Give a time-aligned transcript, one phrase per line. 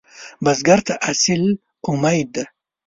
[0.43, 1.43] بزګر ته حاصل
[1.91, 2.43] امید دی